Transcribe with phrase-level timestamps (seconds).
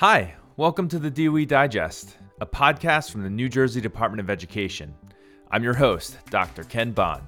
[0.00, 4.94] Hi, welcome to the DOE Digest, a podcast from the New Jersey Department of Education.
[5.50, 6.64] I'm your host, Dr.
[6.64, 7.26] Ken Bond.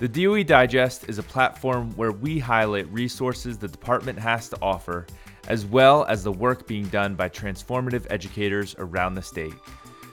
[0.00, 5.06] The DOE Digest is a platform where we highlight resources the department has to offer,
[5.46, 9.54] as well as the work being done by transformative educators around the state.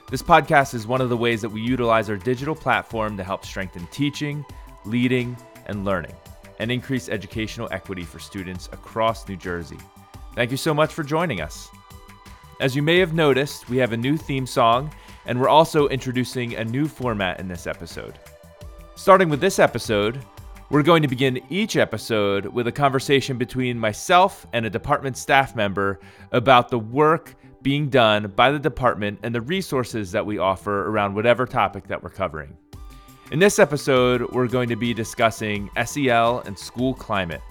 [0.08, 3.44] This podcast is one of the ways that we utilize our digital platform to help
[3.44, 4.44] strengthen teaching,
[4.84, 5.36] leading,
[5.66, 6.14] and learning,
[6.60, 9.78] and increase educational equity for students across New Jersey.
[10.34, 11.68] Thank you so much for joining us.
[12.60, 14.90] As you may have noticed, we have a new theme song,
[15.26, 18.18] and we're also introducing a new format in this episode.
[18.94, 20.24] Starting with this episode,
[20.70, 25.54] we're going to begin each episode with a conversation between myself and a department staff
[25.54, 26.00] member
[26.30, 31.14] about the work being done by the department and the resources that we offer around
[31.14, 32.56] whatever topic that we're covering.
[33.32, 37.42] In this episode, we're going to be discussing SEL and school climate.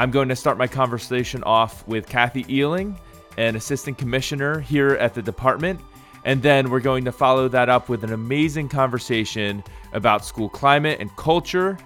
[0.00, 2.98] I'm going to start my conversation off with Kathy Ehling,
[3.36, 5.78] an assistant commissioner here at the department.
[6.24, 11.00] And then we're going to follow that up with an amazing conversation about school climate
[11.00, 11.76] and culture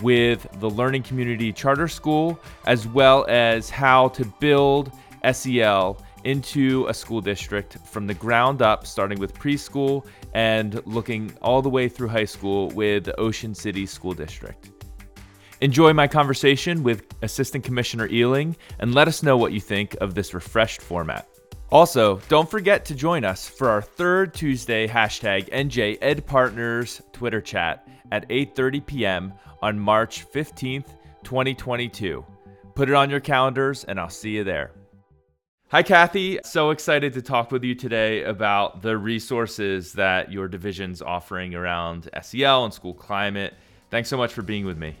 [0.00, 4.90] with the Learning Community Charter School, as well as how to build
[5.30, 11.60] SEL into a school district from the ground up, starting with preschool and looking all
[11.60, 14.70] the way through high school with the Ocean City School District.
[15.60, 20.14] Enjoy my conversation with Assistant Commissioner Ehling and let us know what you think of
[20.14, 21.28] this refreshed format.
[21.70, 27.40] Also, don't forget to join us for our third Tuesday hashtag NJ Ed Partners Twitter
[27.40, 29.34] chat at 8:30 p.m.
[29.60, 32.24] on March 15th, 2022.
[32.76, 34.70] Put it on your calendars and I'll see you there.
[35.70, 36.38] Hi, Kathy.
[36.44, 42.08] So excited to talk with you today about the resources that your division's offering around
[42.22, 43.54] SEL and school climate.
[43.90, 44.94] Thanks so much for being with me.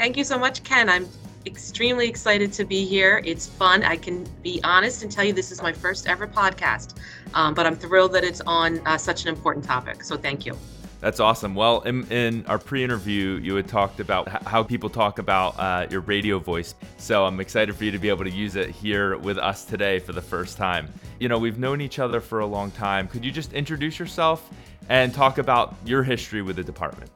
[0.00, 0.88] Thank you so much, Ken.
[0.88, 1.06] I'm
[1.44, 3.20] extremely excited to be here.
[3.22, 3.82] It's fun.
[3.82, 6.96] I can be honest and tell you this is my first ever podcast,
[7.34, 10.02] um, but I'm thrilled that it's on uh, such an important topic.
[10.02, 10.56] So thank you.
[11.00, 11.54] That's awesome.
[11.54, 15.86] Well, in, in our pre interview, you had talked about how people talk about uh,
[15.90, 16.74] your radio voice.
[16.96, 19.98] So I'm excited for you to be able to use it here with us today
[19.98, 20.90] for the first time.
[21.18, 23.06] You know, we've known each other for a long time.
[23.06, 24.48] Could you just introduce yourself
[24.88, 27.10] and talk about your history with the department?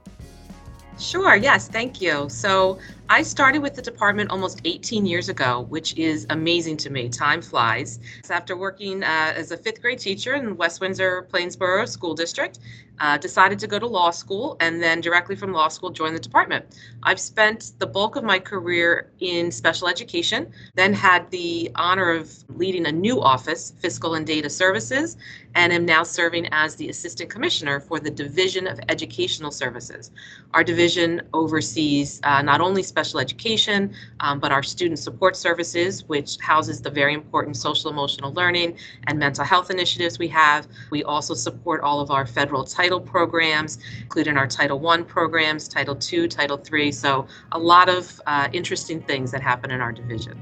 [0.96, 2.28] Sure, yes, thank you.
[2.28, 2.78] So
[3.08, 7.08] I started with the department almost 18 years ago, which is amazing to me.
[7.08, 7.98] Time flies.
[8.22, 12.60] So after working uh, as a fifth grade teacher in West Windsor Plainsboro School District,
[13.00, 16.20] uh, decided to go to law school and then directly from law school joined the
[16.20, 16.64] department.
[17.02, 22.32] I've spent the bulk of my career in special education, then had the honor of
[22.48, 25.16] leading a new office, Fiscal and Data Services,
[25.54, 30.10] and am now serving as the Assistant Commissioner for the Division of Educational Services.
[30.52, 36.38] Our division oversees uh, not only special education, um, but our student support services, which
[36.38, 40.66] houses the very important social emotional learning and mental health initiatives we have.
[40.90, 45.98] We also support all of our federal title programs, including our Title I programs, Title
[46.12, 46.92] II, Title III.
[46.92, 50.40] So, a lot of uh, interesting things that happen in our division.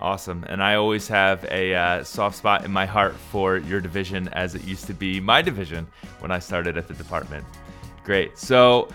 [0.00, 0.44] Awesome.
[0.48, 4.54] And I always have a uh, soft spot in my heart for your division as
[4.54, 5.86] it used to be my division
[6.20, 7.44] when I started at the department.
[8.02, 8.38] Great.
[8.38, 8.88] So,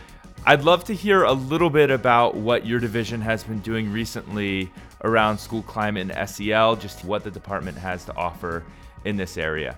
[0.47, 4.71] I'd love to hear a little bit about what your division has been doing recently
[5.03, 8.63] around school climate and SEL, just what the department has to offer
[9.05, 9.75] in this area.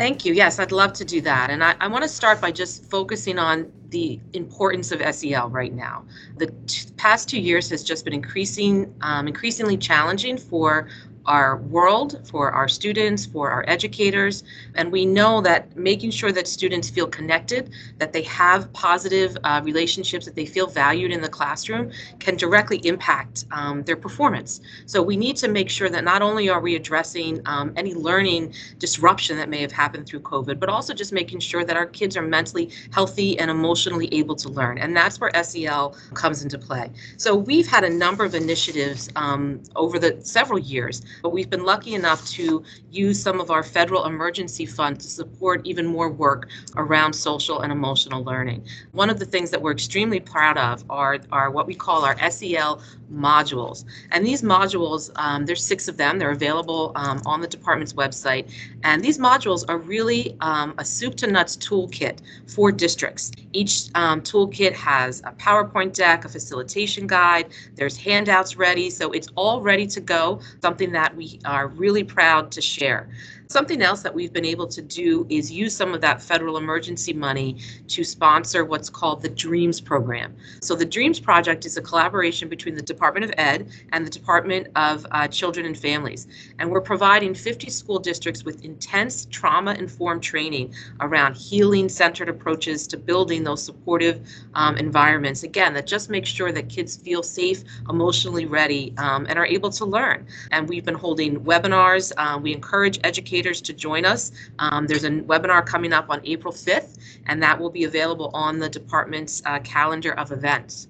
[0.00, 0.32] Thank you.
[0.32, 1.50] Yes, I'd love to do that.
[1.50, 5.74] And I, I want to start by just focusing on the importance of SEL right
[5.74, 6.06] now.
[6.38, 10.88] The t- past two years has just been increasing, um, increasingly challenging for
[11.30, 14.42] our world, for our students, for our educators.
[14.74, 19.60] And we know that making sure that students feel connected, that they have positive uh,
[19.62, 24.60] relationships, that they feel valued in the classroom can directly impact um, their performance.
[24.86, 28.52] So we need to make sure that not only are we addressing um, any learning
[28.80, 32.16] disruption that may have happened through COVID, but also just making sure that our kids
[32.16, 34.78] are mentally healthy and emotionally able to learn.
[34.78, 36.90] And that's where SEL comes into play.
[37.18, 41.64] So we've had a number of initiatives um, over the several years but we've been
[41.64, 46.48] lucky enough to use some of our federal emergency fund to support even more work
[46.76, 48.64] around social and emotional learning.
[48.92, 52.16] One of the things that we're extremely proud of are, are what we call our
[52.30, 52.82] SEL
[53.12, 53.84] modules.
[54.12, 58.50] And these modules, um, there's six of them, they're available um, on the department's website.
[58.84, 63.32] And these modules are really um, a soup to nuts toolkit for districts.
[63.52, 69.28] Each um, toolkit has a PowerPoint deck, a facilitation guide, there's handouts ready, so it's
[69.34, 73.08] all ready to go, something that that we are really proud to share.
[73.50, 77.12] Something else that we've been able to do is use some of that federal emergency
[77.12, 77.56] money
[77.88, 80.36] to sponsor what's called the DREAMS program.
[80.62, 84.68] So, the DREAMS project is a collaboration between the Department of Ed and the Department
[84.76, 86.28] of uh, Children and Families.
[86.60, 92.86] And we're providing 50 school districts with intense trauma informed training around healing centered approaches
[92.86, 94.24] to building those supportive
[94.54, 95.42] um, environments.
[95.42, 99.70] Again, that just makes sure that kids feel safe, emotionally ready, um, and are able
[99.70, 100.24] to learn.
[100.52, 102.12] And we've been holding webinars.
[102.16, 104.32] Uh, we encourage educators educators to join us.
[104.58, 108.58] Um, there's a webinar coming up on April 5th, and that will be available on
[108.58, 110.88] the department's uh, calendar of events.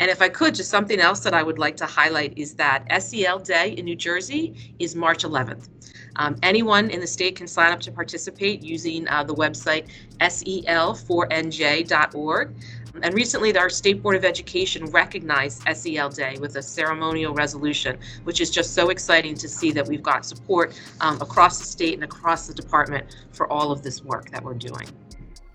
[0.00, 2.86] And if I could, just something else that I would like to highlight is that
[3.00, 5.68] SEL Day in New Jersey is March 11th.
[6.16, 9.88] Um, anyone in the state can sign up to participate using uh, the website
[10.20, 12.54] sel4nj.org.
[13.02, 18.40] And recently, our State Board of Education recognized SEL Day with a ceremonial resolution, which
[18.40, 22.04] is just so exciting to see that we've got support um, across the state and
[22.04, 24.86] across the department for all of this work that we're doing.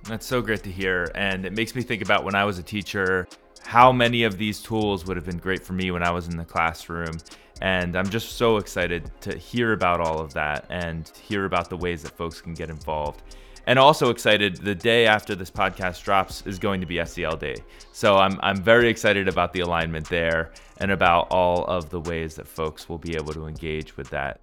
[0.04, 1.10] That's so great to hear.
[1.16, 3.28] And it makes me think about when I was a teacher,
[3.64, 6.36] how many of these tools would have been great for me when I was in
[6.36, 7.18] the classroom.
[7.62, 11.78] And I'm just so excited to hear about all of that and hear about the
[11.78, 13.22] ways that folks can get involved
[13.70, 17.54] and also excited the day after this podcast drops is going to be SEL Day.
[17.92, 22.34] So I'm, I'm very excited about the alignment there and about all of the ways
[22.38, 24.40] that folks will be able to engage with that.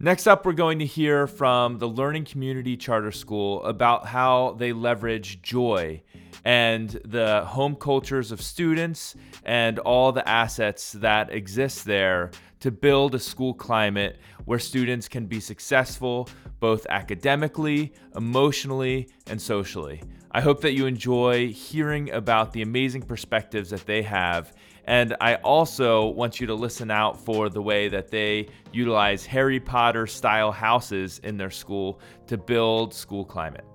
[0.00, 4.72] Next up, we're going to hear from the Learning Community Charter School about how they
[4.72, 6.00] leverage joy
[6.44, 12.30] and the home cultures of students and all the assets that exist there
[12.60, 16.28] to build a school climate where students can be successful
[16.60, 20.00] both academically, emotionally, and socially.
[20.30, 24.52] I hope that you enjoy hearing about the amazing perspectives that they have.
[24.88, 29.60] And I also want you to listen out for the way that they utilize Harry
[29.60, 33.66] Potter style houses in their school to build school climate.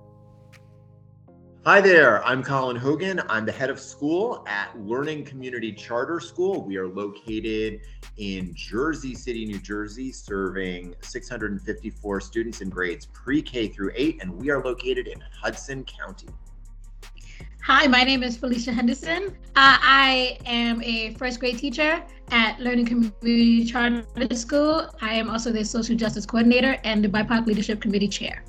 [1.64, 3.22] Hi there, I'm Colin Hogan.
[3.28, 6.64] I'm the head of school at Learning Community Charter School.
[6.64, 7.82] We are located
[8.16, 14.32] in Jersey City, New Jersey, serving 654 students in grades pre K through 8, and
[14.32, 16.26] we are located in Hudson County.
[17.66, 19.28] Hi, my name is Felicia Henderson.
[19.56, 24.90] Uh, I am a first grade teacher at Learning Community Charter School.
[25.00, 28.44] I am also the Social Justice Coordinator and the BIPOC Leadership Committee Chair.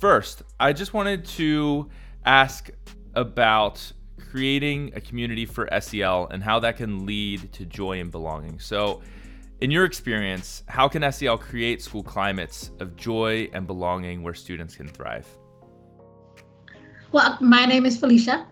[0.00, 1.88] First, I just wanted to
[2.26, 2.68] ask
[3.14, 3.92] about
[4.32, 8.58] creating a community for SEL and how that can lead to joy and belonging.
[8.58, 9.02] So,
[9.60, 14.74] in your experience, how can SEL create school climates of joy and belonging where students
[14.74, 15.28] can thrive?
[17.10, 18.46] Well, my name is Felicia,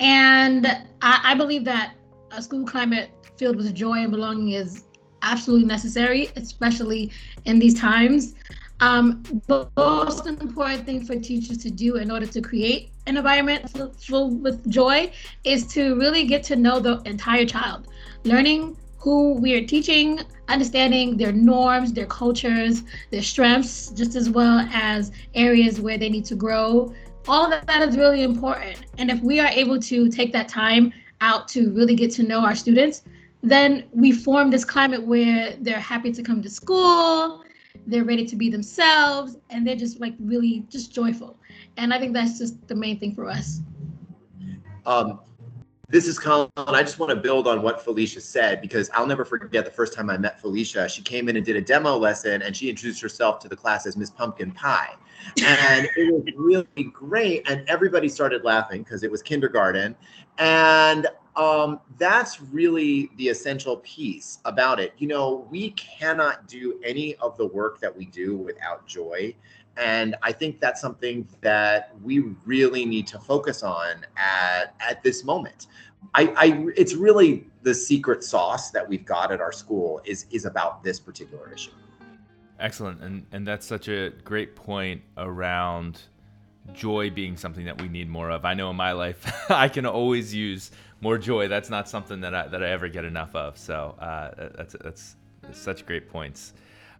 [0.00, 0.66] and
[1.00, 1.94] I, I believe that
[2.30, 4.84] a school climate filled with joy and belonging is
[5.22, 7.10] absolutely necessary, especially
[7.46, 8.34] in these times.
[8.80, 13.70] Um, the most important thing for teachers to do in order to create an environment
[13.98, 15.10] full with joy
[15.44, 17.88] is to really get to know the entire child,
[18.24, 24.68] learning who we are teaching, understanding their norms, their cultures, their strengths, just as well
[24.72, 26.92] as areas where they need to grow.
[27.28, 28.78] All of that is really important.
[28.98, 32.40] And if we are able to take that time out to really get to know
[32.40, 33.02] our students,
[33.42, 37.44] then we form this climate where they're happy to come to school,
[37.86, 41.38] they're ready to be themselves and they're just like really just joyful
[41.76, 43.60] and i think that's just the main thing for us
[44.86, 45.20] um,
[45.88, 46.50] this is Colin.
[46.56, 49.92] I just want to build on what Felicia said because I'll never forget the first
[49.92, 50.88] time I met Felicia.
[50.88, 53.86] She came in and did a demo lesson and she introduced herself to the class
[53.86, 54.94] as Miss Pumpkin Pie.
[55.44, 57.48] And it was really great.
[57.48, 59.94] And everybody started laughing because it was kindergarten.
[60.38, 64.92] And um, that's really the essential piece about it.
[64.98, 69.34] You know, we cannot do any of the work that we do without joy.
[69.76, 75.24] And I think that's something that we really need to focus on at, at this
[75.24, 75.66] moment.
[76.14, 80.44] I, I it's really the secret sauce that we've got at our school is is
[80.44, 81.72] about this particular issue.
[82.58, 83.02] Excellent.
[83.02, 86.02] And and that's such a great point around
[86.72, 88.44] joy being something that we need more of.
[88.44, 91.48] I know in my life I can always use more joy.
[91.48, 93.58] That's not something that I that I ever get enough of.
[93.58, 95.16] So uh, that's that's
[95.52, 96.54] such great points.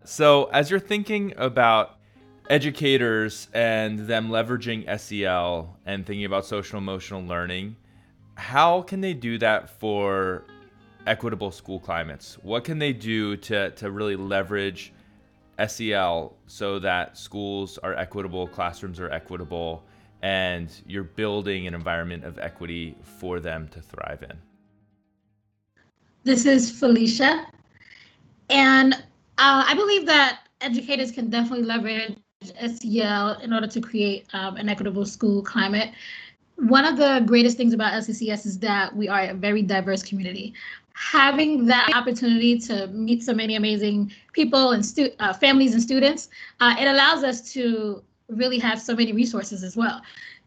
[0.05, 1.96] So as you're thinking about
[2.49, 7.77] educators and them leveraging SEL and thinking about social emotional learning,
[8.37, 10.45] how can they do that for
[11.07, 12.35] equitable school climates?
[12.43, 14.93] What can they do to to really leverage
[15.67, 19.85] SEL so that schools are equitable, classrooms are equitable,
[20.23, 24.37] and you're building an environment of equity for them to thrive in?
[26.25, 27.47] This is Felicia.
[28.51, 32.17] And uh, I believe that educators can definitely leverage
[32.59, 35.91] SEL in order to create um, an equitable school climate.
[36.57, 40.55] One of the greatest things about LCCS is that we are a very diverse community.
[40.95, 46.31] Having that opportunity to meet so many amazing people and stu- uh, families and students,
[46.61, 50.03] uh, it allows us to really have so many resources as well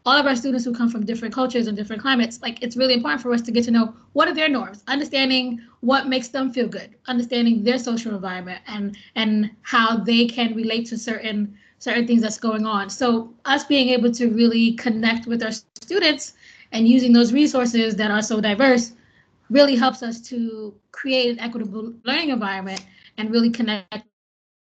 [0.06, 2.94] all of our students who come from different cultures and different climates, like it's really
[2.94, 6.52] important for us to get to know what are their norms, understanding what makes them
[6.52, 12.06] feel good, understanding their social environment and and how they can relate to certain certain
[12.06, 12.88] things that's going on.
[12.88, 16.34] So us being able to really connect with our students
[16.72, 18.92] and using those resources that are so diverse
[19.50, 22.86] really helps us to create an equitable learning environment
[23.18, 24.04] and really connect.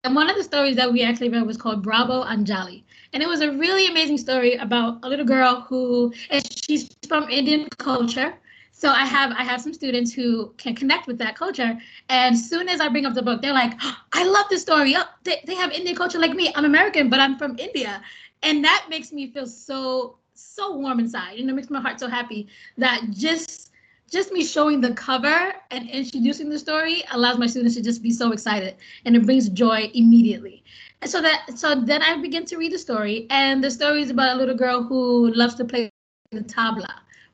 [0.06, 2.84] And one of the stories that we actually read was called Bravo Anjali
[3.14, 7.30] and it was a really amazing story about a little girl who and she's from
[7.30, 8.36] Indian culture.
[8.78, 11.76] So I have I have some students who can connect with that culture.
[12.10, 14.62] And as soon as I bring up the book, they're like, oh, I love this
[14.62, 14.94] story.
[14.96, 16.52] Oh, they, they have Indian culture like me.
[16.56, 18.02] I'm American, but I'm from India.
[18.44, 21.40] And that makes me feel so, so warm inside.
[21.40, 23.72] You know, makes my heart so happy that just
[24.12, 28.12] just me showing the cover and introducing the story allows my students to just be
[28.12, 30.64] so excited and it brings joy immediately
[31.02, 34.10] and so that so then I begin to read the story, and the story is
[34.10, 35.90] about a little girl who loves to play
[36.32, 36.88] the tabla,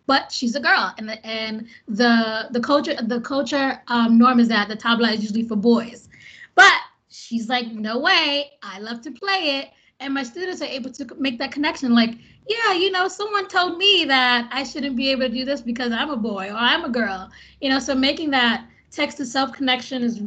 [0.06, 4.48] but she's a girl, and the and the the culture the culture um, norm is
[4.50, 6.10] that the tabla is usually for boys,
[6.56, 6.74] but
[7.10, 9.70] she's like, no way, I love to play it,
[10.00, 12.16] and my students are able to make that connection, like,
[12.48, 15.92] yeah, you know, someone told me that I shouldn't be able to do this because
[15.92, 17.30] I'm a boy or I'm a girl,
[17.62, 20.22] you know, so making that text to self connection is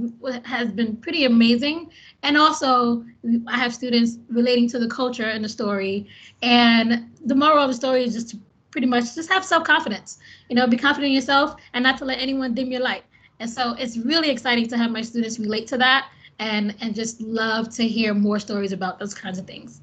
[0.44, 1.90] has been pretty amazing.
[2.22, 3.04] And also
[3.46, 6.08] i have students relating to the culture and the story.
[6.42, 8.38] And the moral of the story is just to
[8.70, 10.18] pretty much just have self confidence
[10.48, 13.04] you know be confident in yourself and not to let anyone dim your light
[13.40, 16.08] and so it's really exciting to have my students relate to that
[16.38, 19.80] and and just love to hear more stories about those kinds of things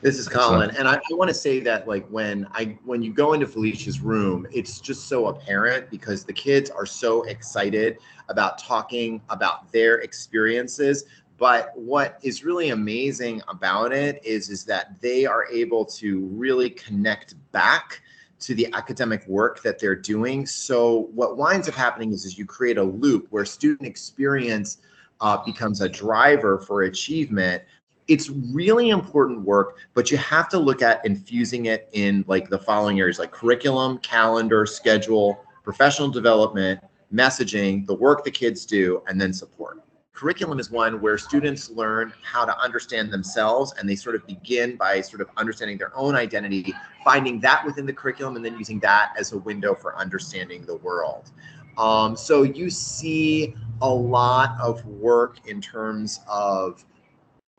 [0.00, 3.12] this is Colin, and I, I want to say that like when I when you
[3.12, 8.58] go into Felicia's room, it's just so apparent because the kids are so excited about
[8.58, 11.04] talking about their experiences.
[11.38, 16.70] But what is really amazing about it is is that they are able to really
[16.70, 18.02] connect back
[18.40, 20.46] to the academic work that they're doing.
[20.46, 24.78] So what winds up happening is, is you create a loop where student experience
[25.20, 27.62] uh, becomes a driver for achievement
[28.08, 32.58] it's really important work, but you have to look at infusing it in like the
[32.58, 36.80] following areas like curriculum, calendar, schedule, professional development,
[37.12, 39.82] messaging, the work the kids do, and then support.
[40.18, 44.74] Curriculum is one where students learn how to understand themselves and they sort of begin
[44.74, 48.80] by sort of understanding their own identity, finding that within the curriculum, and then using
[48.80, 51.30] that as a window for understanding the world.
[51.76, 56.84] Um, so you see a lot of work in terms of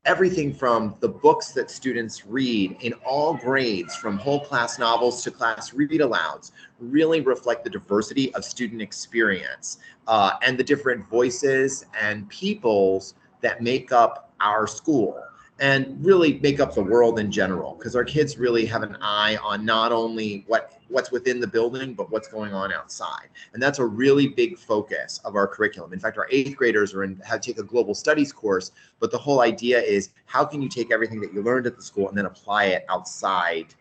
[0.06, 5.32] everything from the books that students read in all grades, from whole class novels to
[5.32, 11.86] class read alouds, really reflect the diversity of student experience uh, and the different voices
[12.00, 15.22] and peoples that make up our school
[15.60, 19.38] and really make up the world in general because our kids really have an eye
[19.44, 23.30] on not only what what's within the building but what's going on outside.
[23.54, 25.94] And that's a really big focus of our curriculum.
[25.94, 29.18] In fact our eighth graders are in have take a global studies course but the
[29.18, 32.18] whole idea is how can you take everything that you learned at the school and
[32.18, 33.74] then apply it outside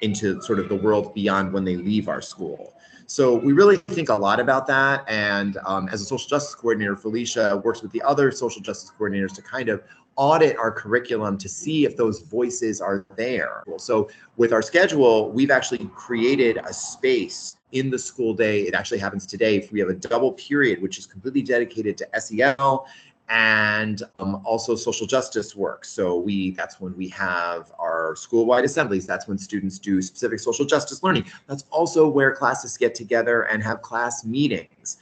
[0.00, 2.74] into sort of the world beyond when they leave our school.
[3.06, 5.04] So we really think a lot about that.
[5.08, 9.34] And um, as a social justice coordinator, Felicia works with the other social justice coordinators
[9.34, 9.82] to kind of
[10.16, 13.62] audit our curriculum to see if those voices are there.
[13.78, 18.62] So with our schedule, we've actually created a space in the school day.
[18.62, 19.68] It actually happens today.
[19.72, 22.86] We have a double period, which is completely dedicated to SEL
[23.30, 25.84] and um, also social justice work.
[25.84, 29.06] So we that's when we have our school-wide assemblies.
[29.06, 31.26] That's when students do specific social justice learning.
[31.46, 34.98] That's also where classes get together and have class meetings.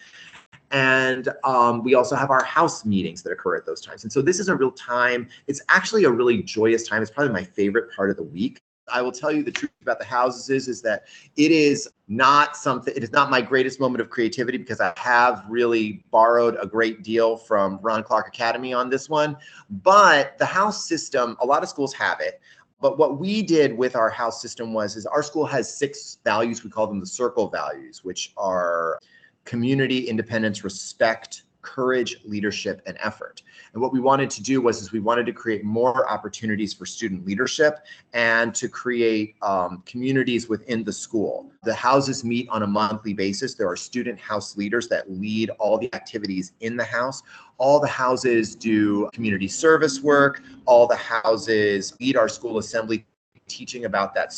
[0.70, 4.02] And um, we also have our house meetings that occur at those times.
[4.02, 5.28] And so this is a real time.
[5.46, 7.02] It's actually a really joyous time.
[7.02, 8.60] It's probably my favorite part of the week.
[8.92, 11.04] I will tell you the truth about the houses is, is that
[11.36, 15.44] it is not something, it is not my greatest moment of creativity because I have
[15.48, 19.36] really borrowed a great deal from Ron Clark Academy on this one.
[19.68, 22.40] But the house system, a lot of schools have it.
[22.80, 26.62] But what we did with our house system was is our school has six values.
[26.62, 29.00] We call them the circle values, which are
[29.48, 33.42] community, independence, respect, courage, leadership, and effort.
[33.72, 36.84] And what we wanted to do was is we wanted to create more opportunities for
[36.84, 37.78] student leadership
[38.12, 41.50] and to create um, communities within the school.
[41.64, 43.54] The houses meet on a monthly basis.
[43.54, 47.22] There are student house leaders that lead all the activities in the house.
[47.56, 50.42] All the houses do community service work.
[50.66, 53.06] All the houses lead our school assembly
[53.46, 54.34] teaching about that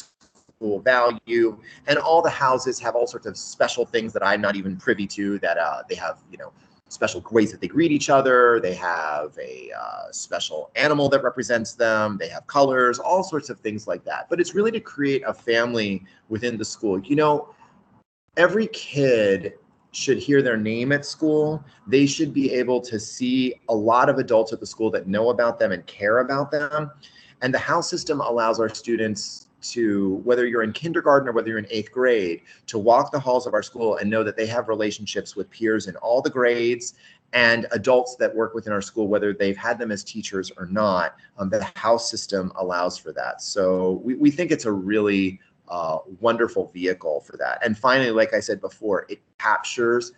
[0.61, 1.59] school value.
[1.87, 5.07] And all the houses have all sorts of special things that i'm not even privy
[5.07, 6.53] to that uh, they have you know
[6.89, 8.59] special ways that they greet each other.
[8.61, 12.19] They have a uh, special animal that represents them.
[12.19, 14.29] They have colors all sorts of things like that.
[14.29, 16.99] But it's really to create a family within the school.
[17.01, 17.55] You know
[18.37, 19.55] every kid
[19.93, 21.65] should hear their name at school.
[21.87, 25.31] They should be able to see a lot of adults at the school that know
[25.31, 26.91] about them and care about them.
[27.43, 31.59] And the house system allows our students to whether you're in kindergarten or whether you're
[31.59, 34.69] in eighth grade to walk the halls of our school and know that they have
[34.69, 36.95] relationships with peers in all the grades
[37.33, 41.17] and adults that work within our school whether they've had them as teachers or not
[41.39, 43.41] um, the house system allows for that.
[43.41, 47.65] So we, we think it's a really uh, wonderful vehicle for that.
[47.65, 50.13] And finally like i said before it captures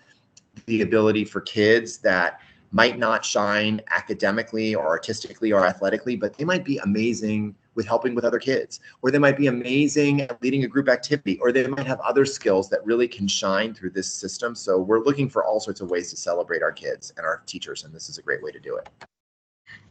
[0.67, 6.45] the ability for kids that might not shine academically or artistically or athletically but they
[6.45, 10.65] might be amazing with helping with other kids, or they might be amazing at leading
[10.65, 14.13] a group activity, or they might have other skills that really can shine through this
[14.13, 14.55] system.
[14.55, 17.85] So we're looking for all sorts of ways to celebrate our kids and our teachers,
[17.85, 18.89] and this is a great way to do it.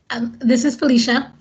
[0.10, 1.34] Um, this is Felicia.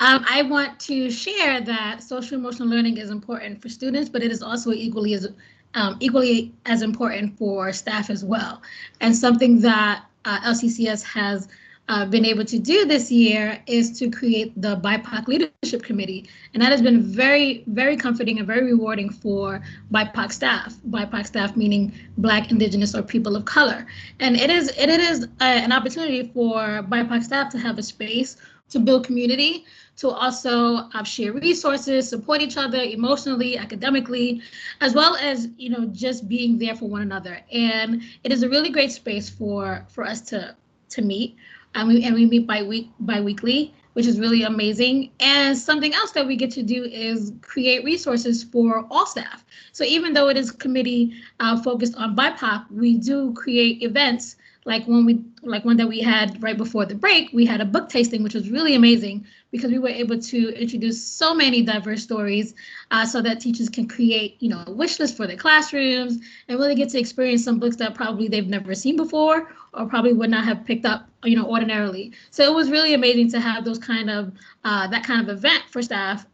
[0.00, 4.32] Um, I want to share that social emotional learning is important for students, but it
[4.32, 5.28] is also equally as
[5.74, 8.62] um, equally as important for staff as well,
[9.00, 11.48] and something that uh, LCCS has
[11.90, 16.30] uh, been able to do this year is to create the BIPOC Leadership Committee.
[16.54, 19.60] And that has been very, very comforting and very rewarding for
[19.92, 20.76] BIPOC staff.
[20.88, 23.86] BIPOC staff meaning Black, Indigenous, or people of color.
[24.20, 28.36] And it is it is a, an opportunity for BIPOC staff to have a space
[28.68, 29.64] to build community,
[29.96, 34.42] to also uh, share resources, support each other emotionally, academically,
[34.80, 37.40] as well as you know just being there for one another.
[37.50, 40.54] And it is a really great space for for us to
[40.90, 41.36] to meet
[41.74, 45.10] and we and we meet by week bi-weekly which is really amazing.
[45.20, 49.44] And something else that we get to do is create resources for all staff.
[49.72, 54.84] So even though it is committee uh, focused on bipoc we do create events like
[54.86, 57.88] when we like one that we had right before the break we had a book
[57.88, 62.54] tasting which was really amazing because we were able to introduce so many diverse stories
[62.90, 66.18] uh, so that teachers can create you know a wish list for their classrooms
[66.48, 70.12] and really get to experience some books that probably they've never seen before or probably
[70.12, 72.12] would not have picked up you know ordinarily.
[72.30, 74.32] So it was really amazing to have those kind of
[74.64, 76.26] uh, that kind of event for staff.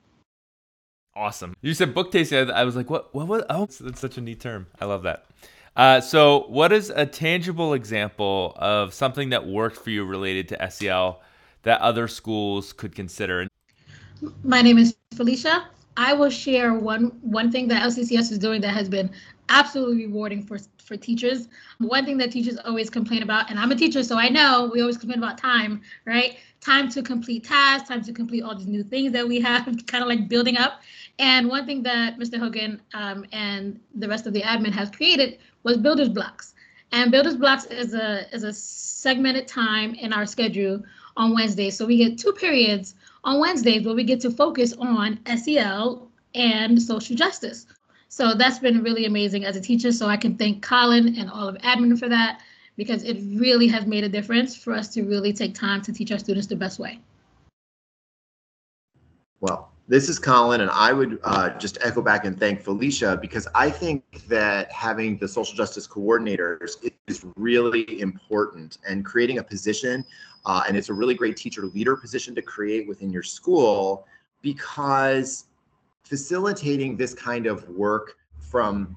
[1.14, 1.56] Awesome.
[1.62, 2.50] You said book tasting.
[2.50, 4.66] I was like what what was oh that's such a neat term.
[4.80, 5.26] I love that
[5.76, 10.70] uh, so, what is a tangible example of something that worked for you related to
[10.70, 11.20] SEL
[11.62, 13.46] that other schools could consider?
[14.42, 15.68] My name is Felicia.
[15.96, 19.10] I will share one one thing that LCCS is doing that has been
[19.48, 21.48] absolutely rewarding for for teachers.
[21.78, 24.80] One thing that teachers always complain about, and I'm a teacher, so I know we
[24.80, 26.38] always complain about time, right?
[26.60, 30.02] Time to complete tasks, time to complete all these new things that we have, kind
[30.02, 30.80] of like building up.
[31.18, 32.38] And one thing that Mr.
[32.38, 36.54] Hogan um, and the rest of the admin has created was Builders Blocks.
[36.92, 40.82] And Builders Blocks is a is a segmented time in our schedule
[41.16, 41.76] on Wednesdays.
[41.76, 46.80] So we get two periods on Wednesdays where we get to focus on SEL and
[46.80, 47.66] social justice.
[48.08, 49.90] So that's been really amazing as a teacher.
[49.90, 52.40] So I can thank Colin and all of admin for that
[52.76, 56.12] because it really has made a difference for us to really take time to teach
[56.12, 57.00] our students the best way.
[59.40, 63.46] Well, this is Colin, and I would uh, just echo back and thank Felicia because
[63.54, 66.72] I think that having the social justice coordinators
[67.06, 70.04] is really important and creating a position,
[70.44, 74.06] uh, and it's a really great teacher leader position to create within your school
[74.42, 75.44] because
[76.04, 78.96] facilitating this kind of work from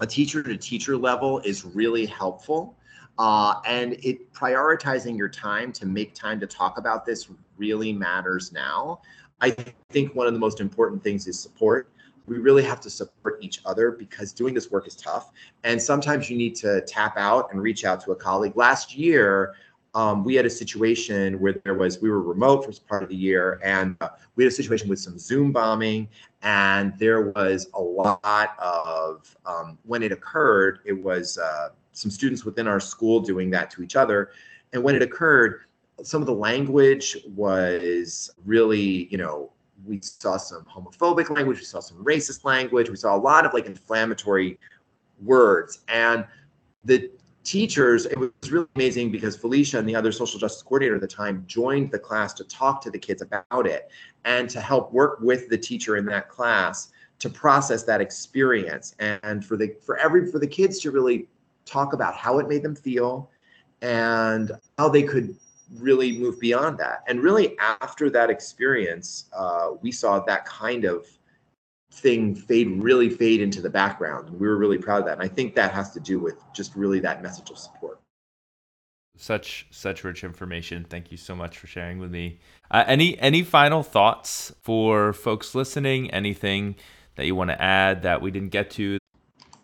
[0.00, 2.76] a teacher to teacher level is really helpful.
[3.18, 8.52] Uh, and it prioritizing your time to make time to talk about this really matters
[8.52, 9.00] now.
[9.40, 9.50] I
[9.90, 11.90] think one of the most important things is support.
[12.26, 15.30] We really have to support each other because doing this work is tough.
[15.64, 18.56] And sometimes you need to tap out and reach out to a colleague.
[18.56, 19.54] Last year,
[19.94, 23.16] um, we had a situation where there was, we were remote for part of the
[23.16, 26.08] year, and uh, we had a situation with some Zoom bombing.
[26.42, 32.44] And there was a lot of, um, when it occurred, it was uh, some students
[32.44, 34.30] within our school doing that to each other.
[34.72, 35.62] And when it occurred,
[36.02, 39.52] some of the language was really, you know,
[39.84, 43.54] we saw some homophobic language, we saw some racist language, we saw a lot of
[43.54, 44.58] like inflammatory
[45.22, 45.80] words.
[45.88, 46.26] And
[46.84, 47.10] the
[47.44, 51.06] teachers, it was really amazing because Felicia and the other social justice coordinator at the
[51.08, 53.90] time joined the class to talk to the kids about it
[54.24, 59.44] and to help work with the teacher in that class to process that experience and
[59.44, 61.26] for the for every for the kids to really
[61.64, 63.30] talk about how it made them feel
[63.82, 65.36] and how they could
[65.76, 67.04] really move beyond that.
[67.06, 71.06] And really, after that experience, uh, we saw that kind of
[71.92, 74.28] thing fade really fade into the background.
[74.28, 75.14] And we were really proud of that.
[75.14, 78.00] And i think that has to do with just really that message of support.
[79.16, 80.86] Such such rich information.
[80.88, 82.38] Thank you so much for sharing with me.
[82.70, 86.08] Uh, any any final thoughts for folks listening?
[86.12, 86.76] Anything
[87.16, 88.98] that you want to add that we didn't get to?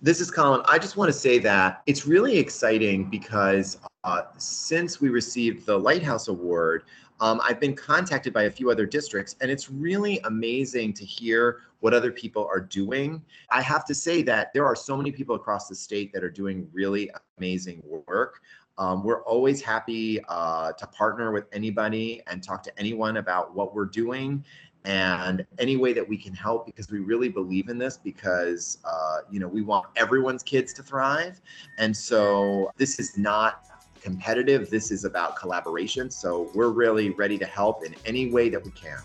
[0.02, 0.62] This is colin.
[0.66, 5.76] I just want to say that it's really exciting because uh, since we received the
[5.76, 6.84] lighthouse award
[7.20, 11.60] um, I've been contacted by a few other districts, and it's really amazing to hear
[11.80, 13.22] what other people are doing.
[13.50, 16.30] I have to say that there are so many people across the state that are
[16.30, 18.40] doing really amazing work.
[18.78, 23.74] Um, we're always happy uh, to partner with anybody and talk to anyone about what
[23.74, 24.44] we're doing
[24.84, 29.20] and any way that we can help because we really believe in this because uh,
[29.30, 31.40] you know we want everyone's kids to thrive
[31.78, 33.64] and so this is not
[34.04, 34.68] competitive.
[34.70, 36.10] This is about collaboration.
[36.10, 38.98] So we're really ready to help in any way that we can.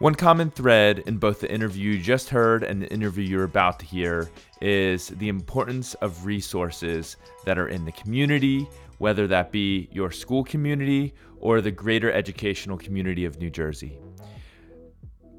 [0.00, 3.80] One common thread in both the interview you just heard and the interview you're about
[3.80, 9.88] to hear is the importance of resources that are in the community, whether that be
[9.90, 13.98] your school community or the greater educational community of New Jersey.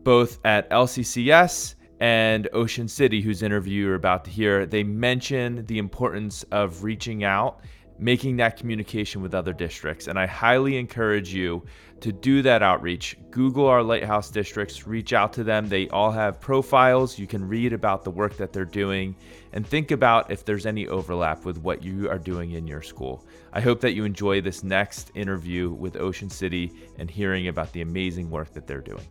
[0.03, 5.77] Both at LCCS and Ocean City, whose interview you're about to hear, they mention the
[5.77, 7.61] importance of reaching out
[7.99, 10.07] making that communication with other districts.
[10.07, 11.63] And I highly encourage you
[11.99, 13.17] to do that outreach.
[13.29, 15.67] Google our lighthouse districts, reach out to them.
[15.67, 17.19] They all have profiles.
[17.19, 19.15] You can read about the work that they're doing
[19.51, 23.25] and think about if there's any overlap with what you are doing in your school.
[23.51, 27.81] I hope that you enjoy this next interview with Ocean City and hearing about the
[27.81, 29.05] amazing work that they're doing.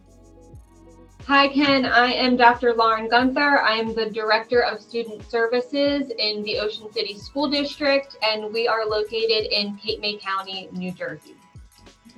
[1.26, 1.84] Hi, Ken.
[1.84, 2.74] I am Dr.
[2.74, 3.60] Lauren Gunther.
[3.60, 8.66] I am the Director of Student Services in the Ocean City School District, and we
[8.66, 11.34] are located in Cape May County, New Jersey.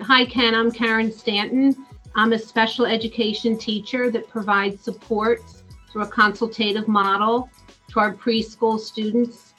[0.00, 0.54] Hi, Ken.
[0.54, 1.86] I'm Karen Stanton.
[2.14, 5.40] I'm a special education teacher that provides support
[5.90, 7.50] through a consultative model
[7.88, 9.54] to our preschool students.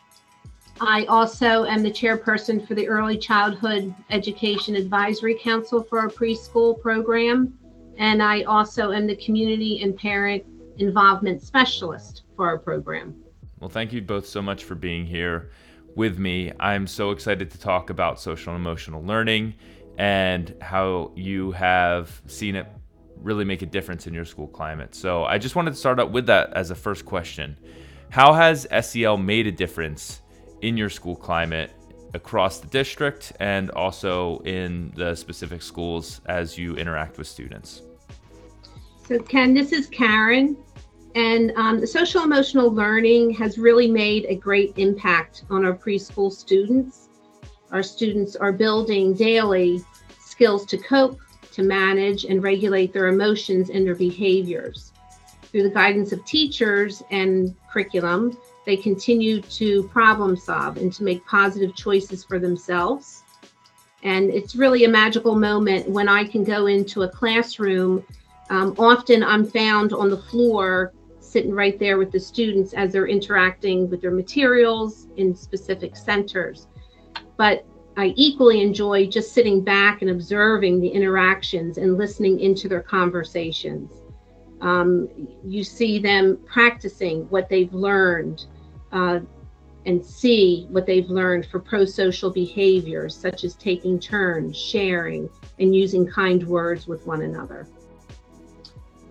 [0.79, 6.81] I also am the chairperson for the Early Childhood Education Advisory Council for our preschool
[6.81, 7.57] program
[8.01, 10.43] and I also am the community and parent
[10.79, 13.15] involvement specialist for our program.
[13.59, 15.51] Well, thank you both so much for being here
[15.95, 16.51] with me.
[16.59, 19.53] I'm so excited to talk about social and emotional learning
[19.99, 22.65] and how you have seen it
[23.17, 24.95] really make a difference in your school climate.
[24.95, 27.55] So, I just wanted to start out with that as a first question.
[28.09, 30.21] How has SEL made a difference
[30.61, 31.69] in your school climate
[32.15, 37.83] across the district and also in the specific schools as you interact with students?
[39.11, 40.55] So, Ken, this is Karen.
[41.15, 47.09] And um, social emotional learning has really made a great impact on our preschool students.
[47.73, 49.83] Our students are building daily
[50.17, 51.19] skills to cope,
[51.51, 54.93] to manage, and regulate their emotions and their behaviors.
[55.41, 61.25] Through the guidance of teachers and curriculum, they continue to problem solve and to make
[61.25, 63.23] positive choices for themselves.
[64.03, 68.05] And it's really a magical moment when I can go into a classroom.
[68.51, 73.07] Um, often I'm found on the floor, sitting right there with the students as they're
[73.07, 76.67] interacting with their materials in specific centers.
[77.37, 82.81] But I equally enjoy just sitting back and observing the interactions and listening into their
[82.81, 84.01] conversations.
[84.59, 85.07] Um,
[85.45, 88.47] you see them practicing what they've learned
[88.91, 89.21] uh,
[89.85, 95.73] and see what they've learned for pro social behaviors, such as taking turns, sharing, and
[95.73, 97.65] using kind words with one another.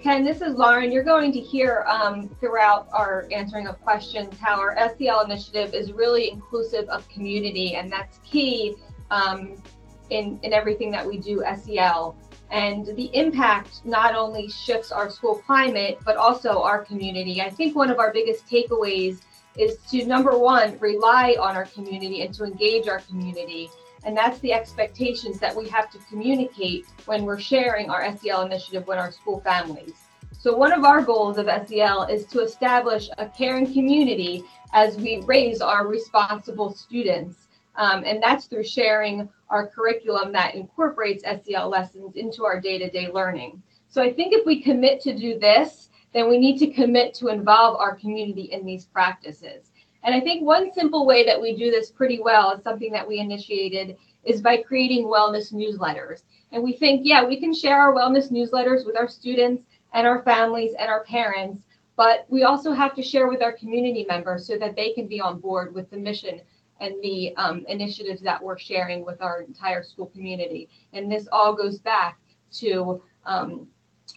[0.02, 0.90] Ken, this is Lauren.
[0.90, 5.92] You're going to hear um, throughout our answering of questions how our SEL initiative is
[5.92, 8.76] really inclusive of community, and that's key
[9.10, 9.62] um,
[10.08, 12.16] in, in everything that we do SEL.
[12.50, 17.42] And the impact not only shifts our school climate, but also our community.
[17.42, 19.20] I think one of our biggest takeaways
[19.58, 23.68] is to number one, rely on our community and to engage our community.
[24.04, 28.86] And that's the expectations that we have to communicate when we're sharing our SEL initiative
[28.86, 29.94] with our school families.
[30.32, 35.22] So, one of our goals of SEL is to establish a caring community as we
[35.26, 37.48] raise our responsible students.
[37.76, 42.88] Um, and that's through sharing our curriculum that incorporates SEL lessons into our day to
[42.88, 43.62] day learning.
[43.90, 47.28] So, I think if we commit to do this, then we need to commit to
[47.28, 49.72] involve our community in these practices.
[50.02, 53.06] And I think one simple way that we do this pretty well is something that
[53.06, 56.22] we initiated is by creating wellness newsletters.
[56.52, 60.22] And we think, yeah, we can share our wellness newsletters with our students and our
[60.22, 61.64] families and our parents,
[61.96, 65.20] but we also have to share with our community members so that they can be
[65.20, 66.40] on board with the mission
[66.80, 70.68] and the um, initiatives that we're sharing with our entire school community.
[70.92, 72.18] And this all goes back
[72.52, 73.66] to um,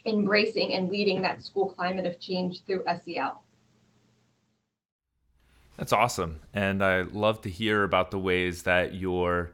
[0.05, 3.42] embracing and leading that school climate of change through SEL.
[5.77, 6.39] That's awesome.
[6.53, 9.51] And I love to hear about the ways that you're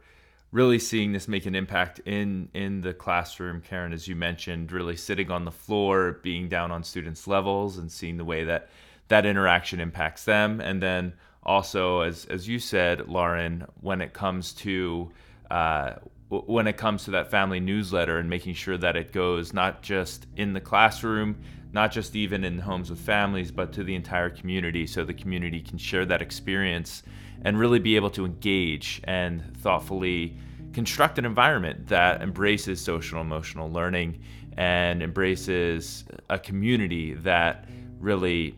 [0.51, 4.95] really seeing this make an impact in in the classroom karen as you mentioned really
[4.95, 8.67] sitting on the floor being down on students levels and seeing the way that
[9.09, 14.53] that interaction impacts them and then also as as you said lauren when it comes
[14.53, 15.11] to
[15.51, 15.93] uh,
[16.29, 20.27] when it comes to that family newsletter and making sure that it goes not just
[20.35, 21.35] in the classroom
[21.71, 25.61] not just even in homes with families but to the entire community so the community
[25.61, 27.03] can share that experience
[27.43, 30.37] and really be able to engage and thoughtfully
[30.73, 34.21] construct an environment that embraces social emotional learning
[34.57, 37.65] and embraces a community that
[37.99, 38.55] really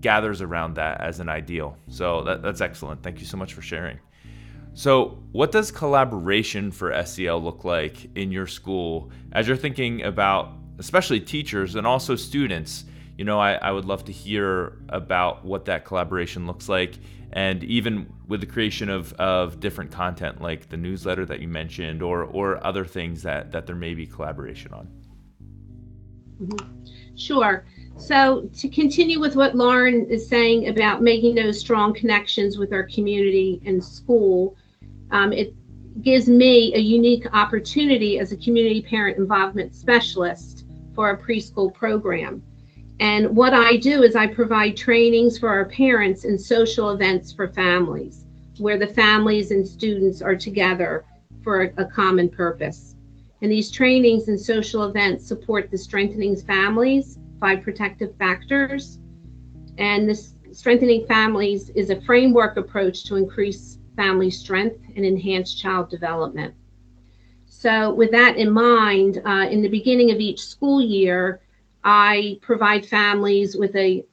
[0.00, 1.76] gathers around that as an ideal.
[1.88, 3.02] So that, that's excellent.
[3.02, 3.98] Thank you so much for sharing.
[4.74, 10.52] So, what does collaboration for SEL look like in your school as you're thinking about,
[10.78, 12.84] especially teachers and also students?
[13.16, 16.98] You know, I, I would love to hear about what that collaboration looks like
[17.32, 22.02] and even with the creation of, of different content like the newsletter that you mentioned
[22.02, 24.88] or or other things that that there may be collaboration on
[26.42, 26.84] mm-hmm.
[27.16, 27.64] sure
[27.96, 32.84] so to continue with what lauren is saying about making those strong connections with our
[32.84, 34.56] community and school
[35.10, 35.54] um, it
[36.02, 40.57] gives me a unique opportunity as a community parent involvement specialist
[40.98, 42.42] for a preschool program
[43.00, 47.48] and what I do is I provide trainings for our parents and social events for
[47.48, 48.24] families,
[48.58, 51.04] where the families and students are together
[51.44, 52.96] for a, a common purpose.
[53.40, 58.98] And these trainings and social events support the Strengthening Families Five Protective Factors.
[59.78, 65.88] And this Strengthening Families is a framework approach to increase family strength and enhance child
[65.88, 66.52] development.
[67.60, 71.40] So, with that in mind, uh, in the beginning of each school year,
[71.82, 74.04] I provide families with a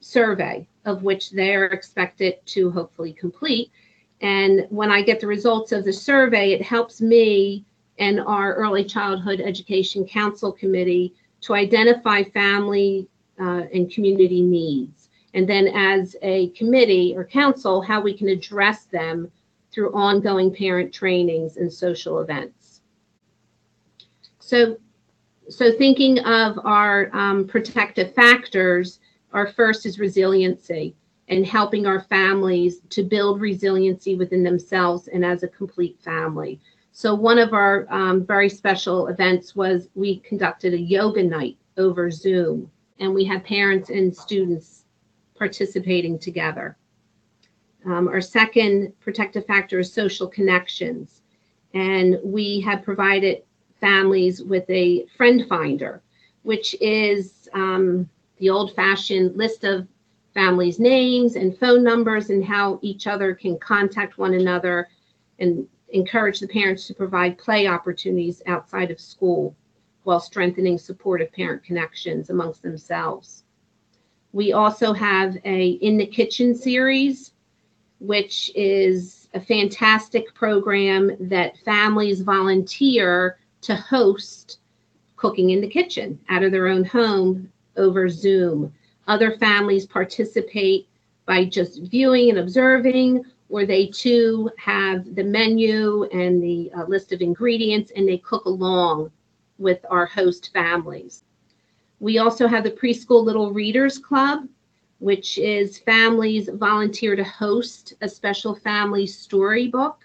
[0.00, 3.70] survey of which they're expected to hopefully complete.
[4.22, 7.66] And when I get the results of the survey, it helps me
[7.98, 15.10] and our Early Childhood Education Council Committee to identify family uh, and community needs.
[15.34, 19.30] And then, as a committee or council, how we can address them
[19.70, 22.65] through ongoing parent trainings and social events.
[24.46, 24.76] So,
[25.48, 29.00] so thinking of our um, protective factors,
[29.32, 30.94] our first is resiliency
[31.26, 36.60] and helping our families to build resiliency within themselves and as a complete family.
[36.92, 42.08] So one of our um, very special events was we conducted a yoga night over
[42.08, 44.84] Zoom, and we had parents and students
[45.36, 46.76] participating together.
[47.84, 51.22] Um, our second protective factor is social connections,
[51.74, 53.42] and we have provided
[53.86, 56.02] families with a friend finder,
[56.42, 59.86] which is um, the old fashioned list of
[60.34, 64.88] families' names and phone numbers and how each other can contact one another
[65.38, 69.54] and encourage the parents to provide play opportunities outside of school
[70.02, 73.44] while strengthening supportive parent connections amongst themselves.
[74.32, 77.34] We also have a In the Kitchen series,
[78.00, 84.58] which is a fantastic program that families volunteer to host
[85.16, 88.72] cooking in the kitchen out of their own home over Zoom.
[89.06, 90.88] Other families participate
[91.26, 97.12] by just viewing and observing, or they too have the menu and the uh, list
[97.12, 99.10] of ingredients and they cook along
[99.58, 101.24] with our host families.
[102.00, 104.48] We also have the Preschool Little Readers Club,
[104.98, 110.00] which is families volunteer to host a special family storybook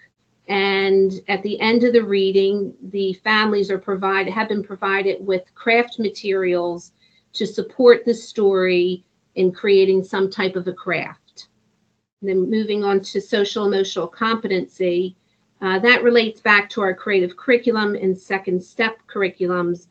[0.48, 5.54] and at the end of the reading, the families are provided have been provided with
[5.54, 6.92] craft materials
[7.34, 11.48] to support the story in creating some type of a craft.
[12.20, 15.16] And then moving on to social emotional competency,
[15.60, 19.86] uh, that relates back to our creative curriculum and second step curriculums,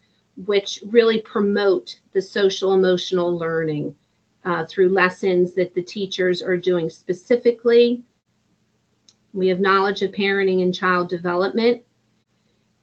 [0.45, 3.95] which really promote the social emotional learning
[4.43, 8.03] uh, through lessons that the teachers are doing specifically
[9.33, 11.83] we have knowledge of parenting and child development.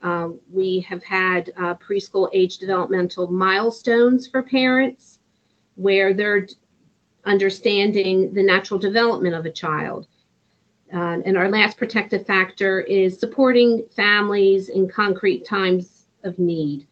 [0.03, 5.19] Uh, we have had uh, preschool age developmental milestones for parents
[5.75, 6.47] where they're
[7.25, 10.07] understanding the natural development of a child.
[10.93, 16.87] Uh, and our last protective factor is supporting families in concrete times of need.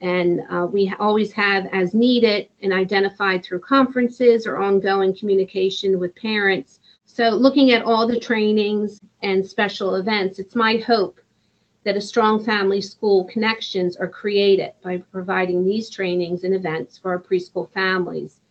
[0.00, 6.14] And uh, we always have, as needed and identified through conferences or ongoing communication with
[6.16, 6.80] parents.
[7.16, 11.18] So, looking at all the trainings and special events, it's my hope
[11.82, 17.12] that a strong family school connections are created by providing these trainings and events for
[17.12, 18.42] our preschool families.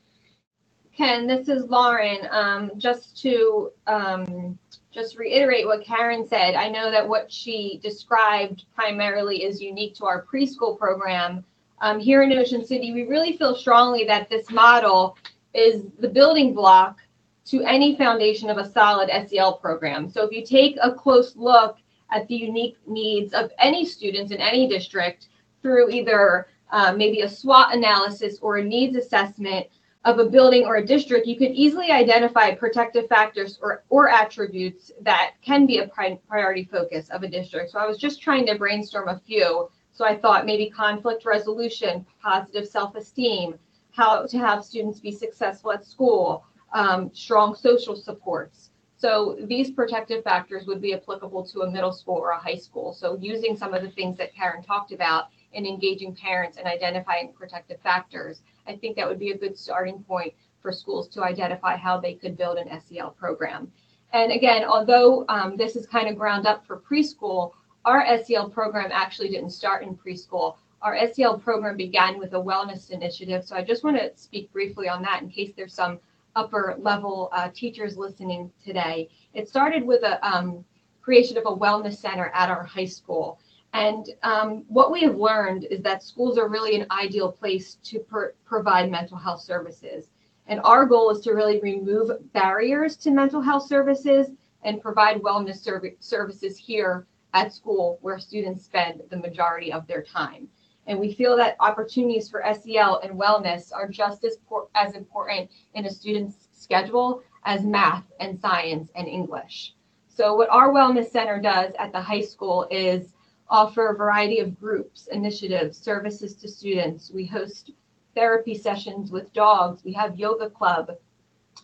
[0.98, 2.28] Ken, this is Lauren.
[2.32, 4.58] Um, just to um,
[4.92, 10.08] just reiterate what Karen said, I know that what she described primarily is unique to
[10.08, 11.46] our preschool program.
[11.82, 15.20] Um, here in Ocean City, we really feel strongly that this model
[15.54, 17.02] is the building block
[17.46, 20.10] to any foundation of a solid SEL program.
[20.10, 21.78] So if you take a close look
[22.12, 25.30] at the unique needs of any students in any district
[25.62, 29.68] through either uh, maybe a SWOT analysis or a needs assessment,
[30.06, 34.92] of a building or a district, you could easily identify protective factors or, or attributes
[35.02, 37.72] that can be a pri- priority focus of a district.
[37.72, 39.70] So I was just trying to brainstorm a few.
[39.92, 43.58] So I thought maybe conflict resolution, positive self esteem,
[43.92, 48.70] how to have students be successful at school, um, strong social supports.
[48.98, 52.94] So these protective factors would be applicable to a middle school or a high school.
[52.94, 57.32] So using some of the things that Karen talked about in engaging parents and identifying
[57.34, 58.42] protective factors.
[58.68, 62.14] I think that would be a good starting point for schools to identify how they
[62.14, 63.72] could build an SEL program.
[64.12, 67.52] And again, although um, this is kind of ground up for preschool,
[67.86, 70.56] our SEL program actually didn't start in preschool.
[70.82, 73.46] Our SEL program began with a wellness initiative.
[73.46, 76.00] So I just want to speak briefly on that in case there's some
[76.36, 79.10] upper level uh, teachers listening today.
[79.34, 80.64] It started with a um,
[81.02, 83.40] creation of a wellness center at our high school.
[83.74, 88.00] And um, what we have learned is that schools are really an ideal place to
[88.00, 90.10] per- provide mental health services.
[90.48, 94.30] And our goal is to really remove barriers to mental health services
[94.64, 100.02] and provide wellness serv- services here at school where students spend the majority of their
[100.02, 100.48] time.
[100.88, 104.38] And we feel that opportunities for SEL and wellness are just as,
[104.76, 109.74] as important in a student's schedule as math and science and English.
[110.08, 113.14] So, what our Wellness Center does at the high school is
[113.50, 117.12] offer a variety of groups, initiatives, services to students.
[117.12, 117.72] We host
[118.16, 119.84] therapy sessions with dogs.
[119.84, 120.92] We have yoga club.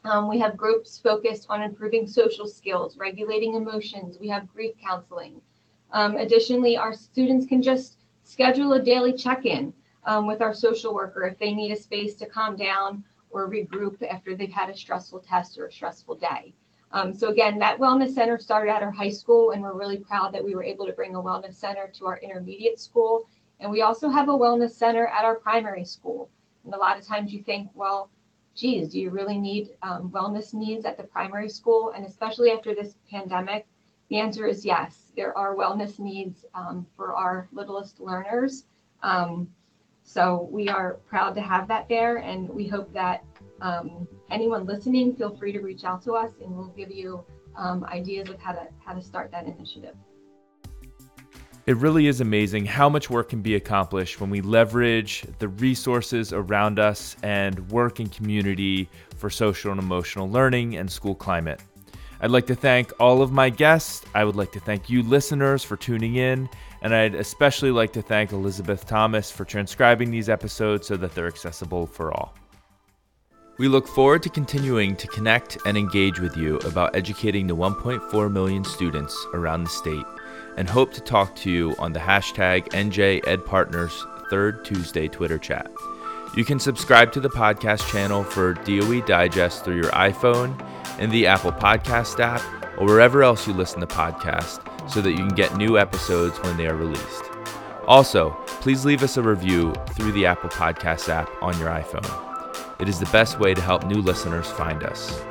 [0.03, 4.17] Um, we have groups focused on improving social skills, regulating emotions.
[4.19, 5.41] We have grief counseling.
[5.91, 7.97] Um, additionally, our students can just
[8.31, 9.73] schedule a daily check-in
[10.05, 14.01] um, with our social worker if they need a space to calm down or regroup
[14.09, 16.53] after they've had a stressful test or a stressful day.
[16.93, 20.33] Um, so again, that wellness center started at our high school, and we're really proud
[20.33, 23.27] that we were able to bring a wellness center to our intermediate school.
[23.59, 26.29] And we also have a wellness center at our primary school.
[26.63, 28.09] And a lot of times you think, well,
[28.55, 31.93] geez, do you really need um, wellness needs at the primary school?
[31.95, 33.65] And especially after this pandemic,
[34.11, 35.05] the answer is yes.
[35.15, 38.65] There are wellness needs um, for our littlest learners.
[39.01, 39.47] Um,
[40.03, 43.23] so we are proud to have that there, and we hope that
[43.61, 47.23] um, anyone listening, feel free to reach out to us, and we'll give you
[47.55, 49.95] um, ideas of how to how to start that initiative.
[51.65, 56.33] It really is amazing how much work can be accomplished when we leverage the resources
[56.33, 61.61] around us and work in community for social and emotional learning and school climate.
[62.23, 64.05] I'd like to thank all of my guests.
[64.13, 66.47] I would like to thank you, listeners, for tuning in.
[66.83, 71.27] And I'd especially like to thank Elizabeth Thomas for transcribing these episodes so that they're
[71.27, 72.35] accessible for all.
[73.57, 78.31] We look forward to continuing to connect and engage with you about educating the 1.4
[78.31, 80.05] million students around the state
[80.57, 85.71] and hope to talk to you on the hashtag NJEdPartners third Tuesday Twitter chat.
[86.35, 90.57] You can subscribe to the podcast channel for DOE Digest through your iPhone
[91.01, 92.41] and the Apple Podcast app
[92.77, 96.55] or wherever else you listen to podcasts so that you can get new episodes when
[96.57, 97.23] they are released.
[97.87, 102.79] Also, please leave us a review through the Apple Podcast app on your iPhone.
[102.79, 105.21] It is the best way to help new listeners find us.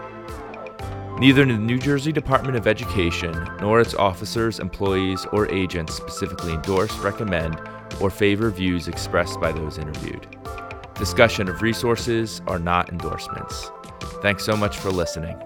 [1.18, 6.96] Neither the New Jersey Department of Education nor its officers, employees, or agents specifically endorse,
[6.98, 7.60] recommend,
[8.00, 10.26] or favor views expressed by those interviewed.
[10.94, 13.70] Discussion of resources are not endorsements.
[14.22, 15.38] Thanks so much for listening.